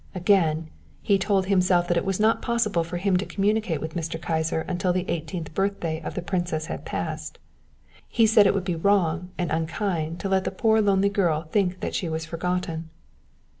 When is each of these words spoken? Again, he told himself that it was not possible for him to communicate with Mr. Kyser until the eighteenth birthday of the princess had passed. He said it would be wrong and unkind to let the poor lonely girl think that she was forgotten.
Again, 0.15 0.71
he 1.03 1.19
told 1.19 1.45
himself 1.45 1.87
that 1.87 1.95
it 1.95 2.05
was 2.05 2.19
not 2.19 2.41
possible 2.41 2.83
for 2.83 2.97
him 2.97 3.17
to 3.17 3.25
communicate 3.27 3.79
with 3.81 3.93
Mr. 3.93 4.19
Kyser 4.19 4.61
until 4.67 4.91
the 4.91 5.07
eighteenth 5.07 5.53
birthday 5.53 6.01
of 6.01 6.15
the 6.15 6.23
princess 6.23 6.65
had 6.65 6.85
passed. 6.85 7.37
He 8.07 8.25
said 8.25 8.47
it 8.47 8.55
would 8.55 8.63
be 8.65 8.73
wrong 8.75 9.29
and 9.37 9.51
unkind 9.51 10.19
to 10.21 10.27
let 10.29 10.43
the 10.43 10.49
poor 10.49 10.81
lonely 10.81 11.09
girl 11.09 11.43
think 11.51 11.81
that 11.81 11.93
she 11.93 12.09
was 12.09 12.25
forgotten. 12.25 12.89